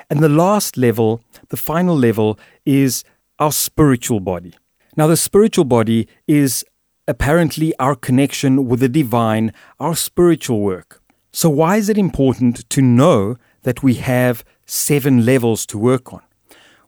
And 0.08 0.20
the 0.20 0.28
last 0.28 0.76
level, 0.76 1.22
the 1.48 1.56
final 1.56 1.96
level, 1.96 2.38
is 2.64 3.04
our 3.38 3.52
spiritual 3.52 4.20
body. 4.20 4.54
Now, 4.96 5.06
the 5.06 5.16
spiritual 5.16 5.64
body 5.64 6.08
is 6.26 6.64
apparently 7.08 7.72
our 7.78 7.94
connection 7.94 8.66
with 8.66 8.80
the 8.80 8.88
divine, 8.88 9.52
our 9.78 9.94
spiritual 9.94 10.60
work. 10.60 11.02
So, 11.32 11.50
why 11.50 11.76
is 11.76 11.88
it 11.88 11.98
important 11.98 12.68
to 12.70 12.82
know 12.82 13.36
that 13.62 13.82
we 13.82 13.94
have 13.94 14.44
seven 14.64 15.25
levels 15.25 15.66
to 15.66 15.78
work 15.78 16.12
on? 16.12 16.22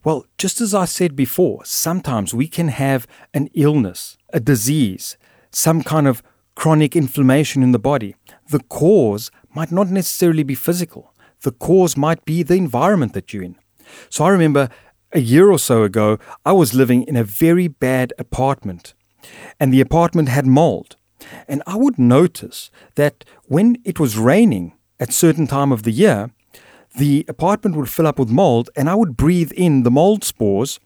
Well, 0.04 0.26
just 0.38 0.60
as 0.60 0.74
I 0.74 0.86
said 0.86 1.14
before, 1.14 1.64
sometimes 1.64 2.32
we 2.32 2.48
can 2.48 2.68
have 2.68 3.06
an 3.34 3.48
illness, 3.54 4.16
a 4.32 4.40
disease, 4.40 5.16
some 5.50 5.82
kind 5.82 6.06
of 6.06 6.22
chronic 6.54 6.96
inflammation 6.96 7.62
in 7.62 7.72
the 7.72 7.78
body. 7.78 8.14
The 8.50 8.60
cause 8.60 9.30
might 9.54 9.70
not 9.70 9.88
necessarily 9.88 10.44
be 10.44 10.54
physical, 10.54 11.12
the 11.42 11.52
cause 11.52 11.96
might 11.96 12.24
be 12.24 12.42
the 12.42 12.54
environment 12.56 13.12
that 13.12 13.32
you're 13.32 13.42
in. 13.42 13.56
So, 14.08 14.24
I 14.24 14.30
remember 14.30 14.70
a 15.12 15.20
year 15.20 15.50
or 15.50 15.58
so 15.58 15.82
ago, 15.82 16.18
I 16.44 16.52
was 16.52 16.74
living 16.74 17.02
in 17.02 17.16
a 17.16 17.24
very 17.24 17.68
bad 17.68 18.12
apartment 18.18 18.94
and 19.58 19.72
the 19.72 19.80
apartment 19.80 20.28
had 20.28 20.46
mold. 20.46 20.96
And 21.46 21.62
I 21.66 21.76
would 21.76 21.98
notice 21.98 22.70
that 22.94 23.24
when 23.44 23.78
it 23.84 23.98
was 23.98 24.16
raining 24.16 24.74
at 25.00 25.12
certain 25.12 25.46
time 25.46 25.72
of 25.72 25.82
the 25.82 25.90
year, 25.90 26.30
the 26.96 27.24
apartment 27.28 27.76
would 27.76 27.88
fill 27.88 28.06
up 28.06 28.18
with 28.18 28.30
mold 28.30 28.70
and 28.76 28.88
I 28.88 28.94
would 28.94 29.16
breathe 29.16 29.52
in 29.52 29.82
the 29.82 29.90
mold 29.90 30.24
spores 30.24 30.80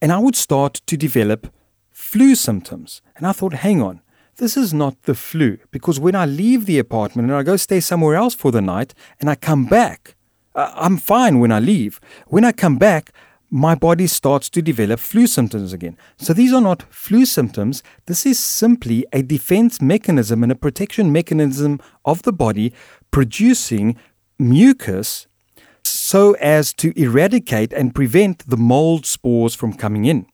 and 0.00 0.12
I 0.12 0.18
would 0.18 0.36
start 0.36 0.74
to 0.86 0.96
develop 0.96 1.52
flu 1.90 2.34
symptoms. 2.34 3.02
And 3.16 3.26
I 3.26 3.32
thought, 3.32 3.54
hang 3.54 3.82
on, 3.82 4.00
this 4.36 4.56
is 4.56 4.72
not 4.72 5.02
the 5.02 5.14
flu 5.14 5.58
because 5.70 5.98
when 5.98 6.14
I 6.14 6.26
leave 6.26 6.66
the 6.66 6.78
apartment 6.78 7.28
and 7.28 7.36
I 7.36 7.42
go 7.42 7.56
stay 7.56 7.80
somewhere 7.80 8.16
else 8.16 8.34
for 8.34 8.52
the 8.52 8.62
night 8.62 8.94
and 9.20 9.28
I 9.28 9.34
come 9.34 9.66
back, 9.66 10.16
I'm 10.54 10.96
fine 10.96 11.38
when 11.38 11.52
I 11.52 11.60
leave. 11.60 12.00
When 12.26 12.44
I 12.44 12.52
come 12.52 12.78
back, 12.78 13.12
my 13.50 13.74
body 13.74 14.06
starts 14.06 14.48
to 14.50 14.62
develop 14.62 15.00
flu 15.00 15.26
symptoms 15.26 15.72
again. 15.72 15.96
So 16.18 16.32
these 16.32 16.52
are 16.52 16.60
not 16.60 16.82
flu 16.90 17.24
symptoms. 17.24 17.82
This 18.06 18.26
is 18.26 18.38
simply 18.38 19.06
a 19.12 19.22
defense 19.22 19.80
mechanism 19.80 20.42
and 20.42 20.52
a 20.52 20.56
protection 20.56 21.12
mechanism 21.12 21.80
of 22.04 22.22
the 22.22 22.32
body 22.32 22.72
producing 23.10 23.96
mucus 24.38 25.26
so 25.82 26.32
as 26.34 26.72
to 26.74 26.92
eradicate 27.00 27.72
and 27.72 27.94
prevent 27.94 28.48
the 28.48 28.56
mold 28.56 29.06
spores 29.06 29.54
from 29.54 29.72
coming 29.72 30.04
in. 30.04 30.26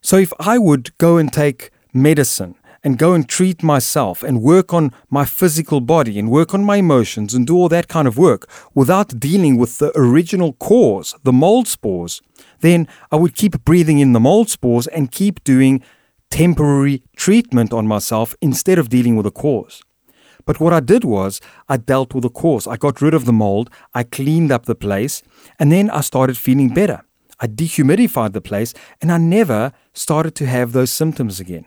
So 0.00 0.16
if 0.16 0.32
I 0.38 0.58
would 0.58 0.96
go 0.98 1.18
and 1.18 1.32
take 1.32 1.70
medicine 1.92 2.54
and 2.84 2.98
go 2.98 3.12
and 3.14 3.28
treat 3.28 3.62
myself 3.62 4.22
and 4.22 4.42
work 4.42 4.72
on 4.72 4.92
my 5.10 5.24
physical 5.24 5.80
body 5.80 6.18
and 6.18 6.30
work 6.30 6.54
on 6.54 6.64
my 6.64 6.76
emotions 6.76 7.34
and 7.34 7.46
do 7.46 7.56
all 7.56 7.68
that 7.68 7.88
kind 7.88 8.06
of 8.06 8.16
work 8.16 8.48
without 8.74 9.18
dealing 9.18 9.56
with 9.56 9.78
the 9.78 9.92
original 9.96 10.52
cause, 10.54 11.14
the 11.24 11.32
mold 11.32 11.66
spores, 11.68 12.20
then 12.60 12.88
I 13.10 13.16
would 13.16 13.34
keep 13.34 13.64
breathing 13.64 13.98
in 13.98 14.12
the 14.12 14.20
mold 14.20 14.48
spores 14.48 14.86
and 14.86 15.10
keep 15.10 15.42
doing 15.44 15.82
temporary 16.30 17.02
treatment 17.16 17.72
on 17.72 17.86
myself 17.86 18.34
instead 18.40 18.78
of 18.78 18.88
dealing 18.88 19.16
with 19.16 19.24
the 19.24 19.30
cause. 19.30 19.82
But 20.44 20.60
what 20.60 20.72
I 20.72 20.80
did 20.80 21.04
was 21.04 21.40
I 21.68 21.76
dealt 21.76 22.14
with 22.14 22.22
the 22.22 22.30
cause. 22.30 22.66
I 22.66 22.76
got 22.76 23.02
rid 23.02 23.14
of 23.14 23.26
the 23.26 23.32
mold, 23.32 23.70
I 23.94 24.02
cleaned 24.02 24.50
up 24.50 24.64
the 24.64 24.74
place, 24.74 25.22
and 25.58 25.70
then 25.70 25.90
I 25.90 26.00
started 26.00 26.38
feeling 26.38 26.72
better. 26.72 27.02
I 27.40 27.46
dehumidified 27.46 28.32
the 28.32 28.40
place, 28.40 28.74
and 29.00 29.12
I 29.12 29.18
never 29.18 29.72
started 29.92 30.34
to 30.36 30.46
have 30.46 30.72
those 30.72 30.90
symptoms 30.90 31.38
again. 31.38 31.66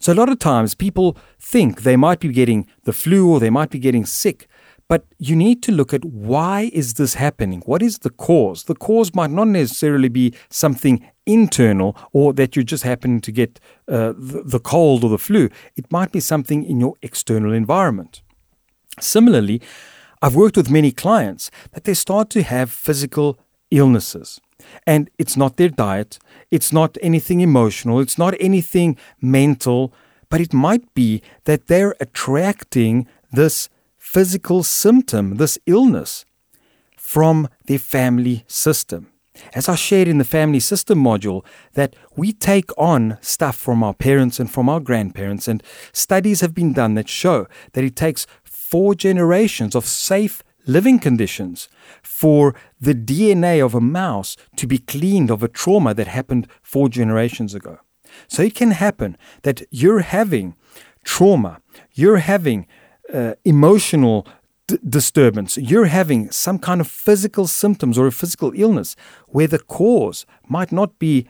So, 0.00 0.12
a 0.12 0.14
lot 0.14 0.28
of 0.28 0.38
times 0.38 0.74
people 0.74 1.16
think 1.40 1.82
they 1.82 1.96
might 1.96 2.20
be 2.20 2.28
getting 2.28 2.66
the 2.84 2.92
flu 2.92 3.30
or 3.30 3.40
they 3.40 3.50
might 3.50 3.70
be 3.70 3.78
getting 3.78 4.06
sick, 4.06 4.46
but 4.88 5.04
you 5.18 5.36
need 5.36 5.62
to 5.64 5.72
look 5.72 5.92
at 5.92 6.04
why 6.04 6.70
is 6.72 6.94
this 6.94 7.14
happening? 7.14 7.60
What 7.66 7.82
is 7.82 7.98
the 7.98 8.10
cause? 8.10 8.64
The 8.64 8.74
cause 8.74 9.14
might 9.14 9.30
not 9.30 9.48
necessarily 9.48 10.08
be 10.08 10.34
something 10.48 11.06
internal 11.26 11.96
or 12.12 12.32
that 12.32 12.56
you 12.56 12.64
just 12.64 12.84
happen 12.84 13.20
to 13.20 13.30
get 13.30 13.60
uh, 13.86 14.14
the, 14.16 14.42
the 14.44 14.60
cold 14.60 15.04
or 15.04 15.10
the 15.10 15.18
flu. 15.18 15.50
It 15.76 15.92
might 15.92 16.10
be 16.10 16.20
something 16.20 16.64
in 16.64 16.80
your 16.80 16.94
external 17.02 17.52
environment. 17.52 18.22
Similarly, 18.98 19.60
I've 20.22 20.34
worked 20.34 20.56
with 20.56 20.70
many 20.70 20.90
clients 20.90 21.50
that 21.72 21.84
they 21.84 21.94
start 21.94 22.30
to 22.30 22.42
have 22.42 22.70
physical 22.70 23.38
illnesses. 23.70 24.40
And 24.86 25.10
it's 25.18 25.36
not 25.36 25.56
their 25.56 25.68
diet, 25.68 26.18
it's 26.50 26.72
not 26.72 26.96
anything 27.02 27.40
emotional, 27.40 28.00
it's 28.00 28.18
not 28.18 28.34
anything 28.40 28.96
mental, 29.20 29.92
but 30.28 30.40
it 30.40 30.52
might 30.52 30.94
be 30.94 31.22
that 31.44 31.66
they're 31.66 31.94
attracting 32.00 33.06
this 33.32 33.68
physical 33.96 34.62
symptom, 34.62 35.36
this 35.36 35.58
illness, 35.66 36.24
from 36.96 37.48
their 37.66 37.78
family 37.78 38.44
system. 38.46 39.10
As 39.54 39.68
I 39.68 39.76
shared 39.76 40.08
in 40.08 40.18
the 40.18 40.24
family 40.24 40.60
system 40.60 41.02
module, 41.02 41.44
that 41.74 41.94
we 42.16 42.32
take 42.32 42.70
on 42.76 43.18
stuff 43.20 43.56
from 43.56 43.82
our 43.82 43.94
parents 43.94 44.40
and 44.40 44.50
from 44.50 44.68
our 44.68 44.80
grandparents, 44.80 45.48
and 45.48 45.62
studies 45.92 46.40
have 46.40 46.54
been 46.54 46.72
done 46.72 46.94
that 46.94 47.08
show 47.08 47.46
that 47.72 47.84
it 47.84 47.96
takes 47.96 48.26
four 48.44 48.94
generations 48.94 49.74
of 49.74 49.86
safe 49.86 50.42
living 50.68 50.98
conditions 50.98 51.68
for 52.02 52.54
the 52.80 52.94
DNA 52.94 53.64
of 53.64 53.74
a 53.74 53.80
mouse 53.80 54.36
to 54.56 54.66
be 54.66 54.78
cleaned 54.78 55.30
of 55.30 55.42
a 55.42 55.48
trauma 55.48 55.94
that 55.94 56.06
happened 56.06 56.46
four 56.62 56.88
generations 56.88 57.54
ago. 57.54 57.78
So 58.28 58.42
it 58.42 58.54
can 58.54 58.70
happen 58.70 59.16
that 59.42 59.62
you're 59.70 60.00
having 60.00 60.54
trauma, 61.04 61.60
you're 61.94 62.18
having 62.18 62.66
uh, 63.12 63.34
emotional 63.44 64.26
d- 64.66 64.78
disturbance, 64.88 65.56
you're 65.56 65.86
having 65.86 66.30
some 66.30 66.58
kind 66.58 66.80
of 66.80 66.88
physical 66.88 67.46
symptoms 67.46 67.98
or 67.98 68.06
a 68.06 68.12
physical 68.12 68.52
illness 68.54 68.96
where 69.26 69.46
the 69.46 69.58
cause 69.58 70.26
might 70.48 70.72
not 70.72 70.98
be 70.98 71.26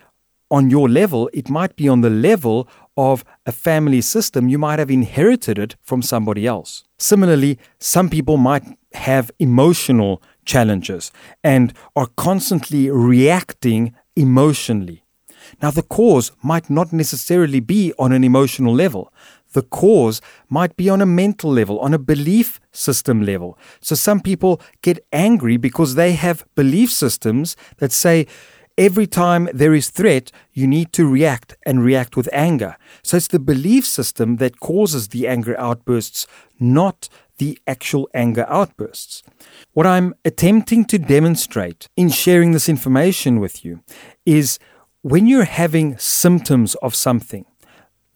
on 0.51 0.71
your 0.71 0.89
level, 0.89 1.29
it 1.33 1.51
might 1.51 1.77
be 1.77 1.89
on 1.89 2.01
the 2.01 2.11
level 2.11 2.69
of 2.97 3.25
a 3.45 3.53
family 3.53 4.01
system. 4.01 4.49
You 4.49 4.59
might 4.59 4.79
have 4.79 4.91
inherited 4.91 5.59
it 5.59 5.77
from 5.83 6.01
somebody 6.03 6.47
else. 6.47 6.85
Similarly, 6.99 7.59
some 7.79 8.09
people 8.09 8.39
might 8.39 8.78
have 8.95 9.31
emotional 9.39 10.23
challenges 10.45 11.13
and 11.45 11.73
are 11.95 12.09
constantly 12.17 12.91
reacting 12.91 13.95
emotionally. 14.17 15.05
Now, 15.63 15.71
the 15.71 15.83
cause 15.83 16.33
might 16.43 16.69
not 16.69 16.93
necessarily 16.93 17.61
be 17.61 17.93
on 17.99 18.13
an 18.13 18.25
emotional 18.25 18.75
level. 18.75 19.13
The 19.53 19.63
cause 19.63 20.21
might 20.49 20.77
be 20.77 20.91
on 20.91 21.01
a 21.01 21.07
mental 21.07 21.51
level, 21.51 21.79
on 21.81 21.95
a 21.95 21.99
belief 21.99 22.61
system 22.71 23.23
level. 23.23 23.59
So, 23.81 23.95
some 23.95 24.21
people 24.21 24.61
get 24.83 25.05
angry 25.13 25.57
because 25.57 25.95
they 25.95 26.13
have 26.13 26.45
belief 26.55 26.91
systems 26.91 27.57
that 27.79 27.93
say, 27.93 28.27
Every 28.79 29.09
time 29.09 29.49
there 29.53 29.75
is 29.75 29.91
threat, 29.91 30.31
you 30.53 30.69
need 30.69 30.93
to 30.93 31.05
react 31.05 31.57
and 31.67 31.85
react 31.85 32.17
with 32.17 32.29
anger. 32.33 32.77
So 33.03 33.17
it's 33.17 33.27
the 33.27 33.41
belief 33.41 33.85
system 33.85 34.37
that 34.37 34.61
causes 34.61 35.09
the 35.09 35.27
anger 35.27 35.59
outbursts, 35.59 36.29
not 36.61 37.09
the 37.39 37.59
actual 37.67 38.09
anger 38.15 38.47
outbursts. 38.49 39.23
What 39.73 39.87
I'm 39.87 40.15
attempting 40.25 40.85
to 40.87 40.99
demonstrate 40.99 41.89
in 41.97 42.11
sharing 42.11 42.53
this 42.53 42.69
information 42.69 43.41
with 43.41 43.65
you 43.65 43.81
is 44.27 44.59
when 45.03 45.27
you're 45.27 45.45
having 45.45 45.97
symptoms 45.99 46.75
of 46.77 46.95
something, 46.95 47.47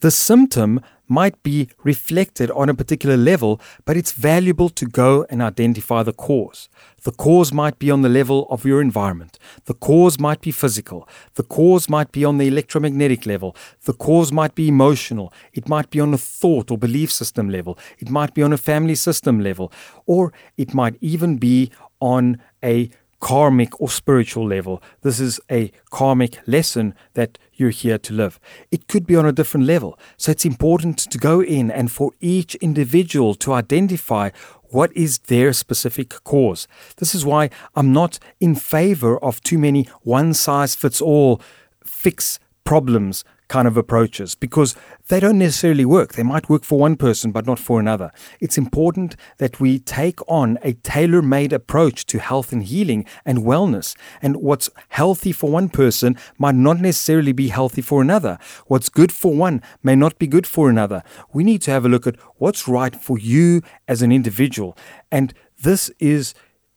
the 0.01 0.11
symptom 0.11 0.81
might 1.21 1.43
be 1.43 1.69
reflected 1.85 2.51
on 2.53 2.69
a 2.69 2.75
particular 2.75 3.17
level, 3.17 3.61
but 3.85 3.97
it's 3.97 4.13
valuable 4.13 4.71
to 4.71 4.87
go 4.87 5.27
and 5.31 5.43
identify 5.43 6.03
the 6.03 6.13
cause. 6.13 6.69
The 7.03 7.13
cause 7.13 7.53
might 7.53 7.79
be 7.79 7.91
on 7.91 8.03
the 8.03 8.09
level 8.09 8.47
of 8.49 8.65
your 8.65 8.81
environment. 8.81 9.39
The 9.65 9.75
cause 9.75 10.19
might 10.19 10.41
be 10.41 10.53
physical. 10.53 11.09
The 11.35 11.43
cause 11.43 11.89
might 11.89 12.13
be 12.13 12.25
on 12.25 12.39
the 12.39 12.47
electromagnetic 12.47 13.27
level. 13.27 13.57
The 13.85 13.93
cause 13.93 14.33
might 14.33 14.55
be 14.55 14.69
emotional. 14.69 15.33
It 15.53 15.69
might 15.69 15.91
be 15.91 16.01
on 16.01 16.15
a 16.15 16.19
thought 16.19 16.71
or 16.71 16.79
belief 16.79 17.13
system 17.13 17.51
level. 17.51 17.79
It 17.99 18.09
might 18.09 18.35
be 18.35 18.43
on 18.43 18.53
a 18.53 18.65
family 18.71 18.95
system 18.95 19.41
level. 19.41 19.73
Or 20.07 20.33
it 20.57 20.75
might 20.75 20.97
even 21.01 21.39
be 21.39 21.71
on 22.01 22.41
a 22.65 22.91
karmic 23.23 23.81
or 23.81 23.89
spiritual 23.89 24.47
level. 24.47 24.83
This 25.03 25.21
is 25.21 25.41
a 25.51 25.71
karmic 25.91 26.41
lesson 26.47 26.93
that 27.15 27.39
you're 27.55 27.71
here 27.71 27.97
to 27.97 28.13
live. 28.13 28.41
It 28.73 28.89
could 28.89 29.07
be 29.07 29.15
on 29.15 29.25
a 29.25 29.33
different 29.33 29.65
level. 29.65 29.97
So 30.17 30.33
it's 30.33 30.45
important 30.45 30.99
to 30.99 31.19
go 31.19 31.41
in 31.41 31.71
and 31.71 31.91
for 31.91 32.11
each 32.21 32.57
individual 32.57 33.35
to 33.37 33.53
identify 33.53 34.31
what 34.71 34.95
is 34.97 35.19
their 35.21 35.53
specific 35.53 36.09
cause. 36.25 36.67
This 36.97 37.15
is 37.15 37.25
why 37.25 37.51
I'm 37.77 37.93
not 37.93 38.19
in 38.41 38.57
favor 38.57 39.23
of 39.23 39.41
too 39.43 39.59
many 39.59 39.89
one 40.03 40.35
size 40.35 40.75
fits 40.75 41.01
all 41.01 41.41
fix 41.85 42.41
problems 42.65 43.25
kind 43.53 43.69
of 43.69 43.77
approaches 43.77 44.35
because 44.35 44.75
they 45.09 45.21
don't 45.21 45.37
necessarily 45.37 45.85
work. 45.85 46.15
They 46.15 46.23
might 46.23 46.49
work 46.49 46.65
for 46.65 46.79
one 46.79 46.97
person, 46.97 47.33
but 47.33 47.47
not 47.47 47.59
for 47.59 47.79
another. 47.79 48.11
It's 48.41 48.57
important 48.57 49.15
that 49.37 49.61
we 49.61 49.79
take 49.79 50.21
on 50.27 50.59
a 50.63 50.73
tailor 50.73 51.21
made 51.21 51.53
approach 51.53 52.07
to 52.07 52.19
health 52.19 52.51
and 52.51 52.63
healing 52.63 53.05
and 53.27 53.41
wellness. 53.41 53.95
And 54.23 54.37
what's 54.37 54.71
healthy 54.89 55.33
for 55.33 55.51
one 55.51 55.69
person 55.69 56.17
might 56.39 56.55
not 56.55 56.81
necessarily 56.81 57.33
be 57.33 57.49
healthy 57.49 57.83
for 57.83 58.01
another. 58.01 58.39
What's 58.69 58.89
good 58.89 59.13
for 59.13 59.35
one 59.35 59.61
may 59.83 59.97
not 59.97 60.19
be 60.19 60.27
good 60.27 60.47
for 60.47 60.71
another. 60.71 61.03
We 61.35 61.45
need 61.45 61.61
to 61.63 61.71
have 61.73 61.85
a 61.85 61.91
look 61.91 62.07
at 62.07 62.17
what's 62.37 62.67
right 62.67 62.97
for 62.97 63.19
you 63.19 63.61
as 63.87 64.01
an 64.01 64.13
individual. 64.13 64.79
And 65.11 65.35
this 65.63 65.91
is 65.99 66.33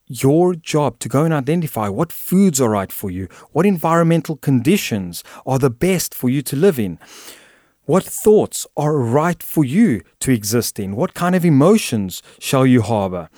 your 0.07 0.55
job 0.55 0.99
to 0.99 1.09
go 1.09 1.25
and 1.25 1.33
identify 1.33 1.89
what 1.89 2.11
foods 2.11 2.61
are 2.61 2.69
right 2.69 2.91
for 2.91 3.09
you, 3.09 3.27
what 3.51 3.65
environmental 3.65 4.37
conditions 4.37 5.23
are 5.45 5.59
the 5.59 5.69
best 5.69 6.13
for 6.13 6.29
you 6.29 6.41
to 6.43 6.55
live 6.55 6.79
in, 6.79 6.99
what 7.85 8.03
thoughts 8.03 8.67
are 8.75 8.97
right 8.97 9.41
for 9.41 9.63
you 9.63 10.01
to 10.19 10.31
exist 10.31 10.79
in, 10.79 10.95
what 10.95 11.13
kind 11.13 11.35
of 11.35 11.45
emotions 11.45 12.21
shall 12.39 12.65
you 12.65 12.81
harbor. 12.81 13.29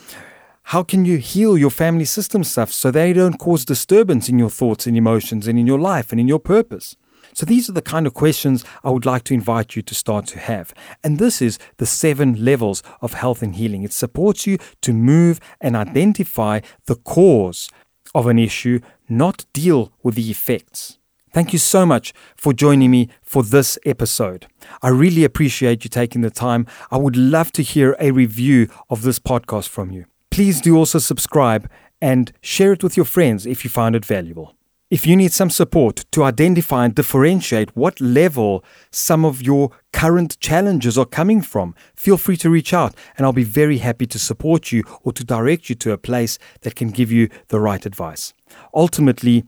How 0.72 0.84
can 0.84 1.06
you 1.06 1.18
heal 1.18 1.58
your 1.58 1.70
family 1.70 2.04
system 2.04 2.44
stuff 2.44 2.74
so 2.74 2.92
they 2.92 3.14
don't 3.14 3.38
cause 3.38 3.64
disturbance 3.64 4.28
in 4.28 4.38
your 4.38 4.50
thoughts 4.50 4.86
and 4.86 4.98
emotions 4.98 5.48
and 5.48 5.58
in 5.58 5.66
your 5.66 5.80
life 5.80 6.12
and 6.12 6.20
in 6.20 6.28
your 6.28 6.40
purpose? 6.40 6.98
So 7.38 7.46
these 7.46 7.70
are 7.70 7.74
the 7.74 7.84
kind 7.84 8.08
of 8.08 8.16
questions 8.16 8.66
I 8.84 8.90
would 8.90 9.06
like 9.06 9.24
to 9.26 9.36
invite 9.36 9.76
you 9.76 9.84
to 9.84 9.94
start 9.94 10.26
to 10.28 10.40
have. 10.40 10.74
And 11.04 11.20
this 11.20 11.40
is 11.40 11.60
the 11.78 11.86
seven 11.86 12.44
levels 12.44 12.82
of 13.00 13.14
health 13.14 13.44
and 13.44 13.56
healing. 13.56 13.84
It 13.84 13.94
supports 13.94 14.48
you 14.48 14.58
to 14.82 14.92
move 14.92 15.40
and 15.62 15.76
identify 15.76 16.62
the 16.88 16.96
cause 16.96 17.70
of 18.16 18.26
an 18.26 18.40
issue, 18.40 18.80
not 19.08 19.46
deal 19.54 19.92
with 20.02 20.16
the 20.16 20.32
effects. 20.32 20.98
Thank 21.32 21.54
you 21.54 21.60
so 21.60 21.86
much 21.86 22.12
for 22.36 22.54
joining 22.54 22.90
me 22.90 23.10
for 23.22 23.44
this 23.44 23.78
episode. 23.86 24.48
I 24.82 24.90
really 24.90 25.24
appreciate 25.24 25.84
you 25.84 25.92
taking 25.92 26.22
the 26.22 26.32
time. 26.32 26.66
I 26.90 26.98
would 26.98 27.16
love 27.16 27.52
to 27.52 27.62
hear 27.62 27.96
a 28.00 28.10
review 28.10 28.68
of 28.90 29.04
this 29.04 29.20
podcast 29.20 29.68
from 29.68 29.92
you. 29.92 30.06
Please 30.32 30.60
do 30.60 30.76
also 30.76 30.98
subscribe 30.98 31.70
and 32.02 32.32
share 32.42 32.74
it 32.74 32.84
with 32.84 32.98
your 32.98 33.06
friends 33.06 33.46
if 33.46 33.64
you 33.64 33.70
found 33.70 33.96
it 33.96 34.06
valuable. 34.06 34.57
If 34.90 35.06
you 35.06 35.18
need 35.18 35.34
some 35.34 35.50
support 35.50 36.06
to 36.12 36.24
identify 36.24 36.86
and 36.86 36.96
differentiate 36.96 37.76
what 37.76 38.00
level 38.00 38.64
some 38.90 39.26
of 39.26 39.42
your 39.42 39.72
current 39.92 40.40
challenges 40.40 40.98
are 40.98 41.06
coming 41.06 41.42
from, 41.42 41.76
feel 41.94 42.16
free 42.16 42.38
to 42.38 42.50
reach 42.50 42.74
out 42.74 42.96
and 43.18 43.26
I'll 43.26 43.34
be 43.34 43.44
very 43.44 43.80
happy 43.80 44.06
to 44.06 44.18
support 44.18 44.72
you 44.72 44.84
or 45.04 45.12
to 45.12 45.26
direct 45.26 45.68
you 45.68 45.76
to 45.76 45.92
a 45.92 45.98
place 45.98 46.40
that 46.62 46.76
can 46.76 46.92
give 46.92 47.12
you 47.12 47.28
the 47.50 47.60
right 47.60 47.86
advice. 47.86 48.34
Ultimately, 48.74 49.44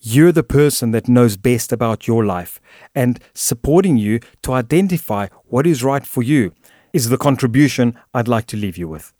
you're 0.00 0.32
the 0.32 0.42
person 0.42 0.92
that 0.92 1.06
knows 1.06 1.36
best 1.36 1.70
about 1.70 2.06
your 2.06 2.24
life, 2.24 2.58
and 2.94 3.20
supporting 3.34 3.98
you 3.98 4.20
to 4.40 4.54
identify 4.54 5.26
what 5.48 5.66
is 5.66 5.84
right 5.84 6.06
for 6.06 6.22
you 6.22 6.54
is 6.94 7.10
the 7.10 7.18
contribution 7.18 7.94
I'd 8.14 8.28
like 8.28 8.46
to 8.46 8.56
leave 8.56 8.78
you 8.78 8.88
with. 8.88 9.12